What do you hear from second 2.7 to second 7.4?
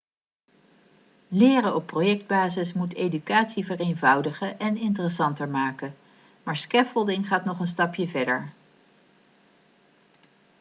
moet educatie vereenvoudigen en interessanter maken maar scaffolding